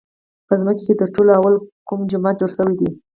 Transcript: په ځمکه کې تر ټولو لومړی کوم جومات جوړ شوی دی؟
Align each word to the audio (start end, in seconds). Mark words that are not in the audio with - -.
په 0.47 0.53
ځمکه 0.59 0.83
کې 0.87 0.93
تر 1.01 1.07
ټولو 1.15 1.29
لومړی 1.33 1.57
کوم 1.87 1.99
جومات 2.09 2.35
جوړ 2.39 2.51
شوی 2.57 2.75
دی؟ 2.79 2.89